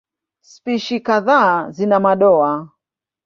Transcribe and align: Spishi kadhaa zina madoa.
Spishi 0.41 0.99
kadhaa 0.99 1.71
zina 1.75 1.99
madoa. 1.99 2.51